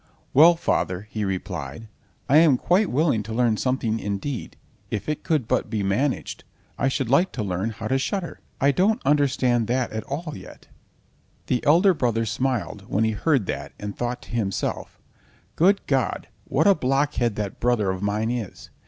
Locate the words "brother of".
17.59-18.01